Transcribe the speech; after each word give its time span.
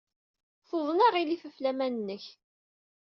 Tuḍen 0.67 0.99
aɣilif 1.07 1.41
ɣef 1.47 1.57
laman-nnek. 1.63 2.25